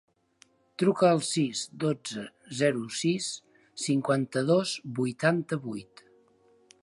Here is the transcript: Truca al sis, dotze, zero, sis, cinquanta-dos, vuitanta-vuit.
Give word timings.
Truca 0.83 1.09
al 1.15 1.19
sis, 1.27 1.59
dotze, 1.83 2.23
zero, 2.61 2.81
sis, 3.01 3.29
cinquanta-dos, 3.83 4.75
vuitanta-vuit. 5.01 6.05